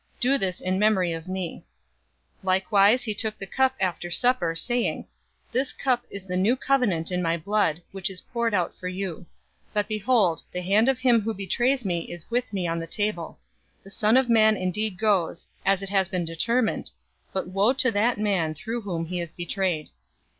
Do 0.19 0.39
this 0.39 0.61
in 0.61 0.79
memory 0.79 1.13
of 1.13 1.27
me." 1.27 1.63
022:020 2.43 2.43
Likewise, 2.45 3.03
he 3.03 3.13
took 3.13 3.37
the 3.37 3.45
cup 3.45 3.75
after 3.79 4.09
supper, 4.09 4.55
saying, 4.55 5.05
"This 5.51 5.71
cup 5.73 6.07
is 6.09 6.25
the 6.25 6.35
new 6.35 6.55
covenant 6.55 7.11
in 7.11 7.21
my 7.21 7.37
blood, 7.37 7.83
which 7.91 8.09
is 8.09 8.19
poured 8.21 8.55
out 8.55 8.73
for 8.73 8.87
you. 8.87 9.17
022:021 9.75 9.75
But 9.75 9.87
behold, 9.87 10.41
the 10.51 10.61
hand 10.63 10.89
of 10.89 10.97
him 10.97 11.21
who 11.21 11.35
betrays 11.35 11.85
me 11.85 11.99
is 12.11 12.31
with 12.31 12.51
me 12.51 12.65
on 12.67 12.79
the 12.79 12.87
table. 12.87 13.37
022:022 13.81 13.83
The 13.83 13.91
Son 13.91 14.17
of 14.17 14.27
Man 14.27 14.57
indeed 14.57 14.97
goes, 14.97 15.45
as 15.63 15.83
it 15.83 15.89
has 15.89 16.07
been 16.09 16.25
determined, 16.25 16.89
but 17.31 17.49
woe 17.49 17.71
to 17.73 17.91
that 17.91 18.17
man 18.17 18.55
through 18.55 18.81
whom 18.81 19.05
he 19.05 19.19
is 19.19 19.31
betrayed!" 19.31 19.89